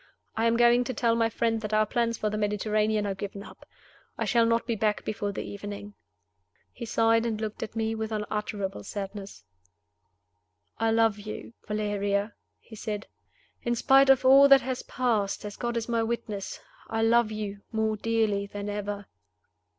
[0.35, 3.43] I am going to tell my friend that our plans for the Mediterranean are given
[3.43, 3.67] up.
[4.17, 5.93] I shall not be back before the evening."
[6.71, 9.43] He sighed, and looked at me with unutterable sadness.
[10.79, 13.05] "I love you, Valeria," he said.
[13.61, 17.61] "In spite of all that has passed, as God is my witness, I love you
[17.71, 19.05] more dearly than ever."